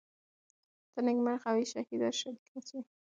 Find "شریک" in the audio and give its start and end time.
2.19-2.45